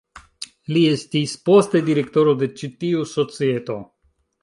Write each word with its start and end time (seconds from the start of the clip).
Li 0.77 0.81
estis 0.91 1.35
poste 1.51 1.83
direktoro 1.91 2.37
de 2.43 2.51
ĉi-tiu 2.57 3.09
societo. 3.15 3.83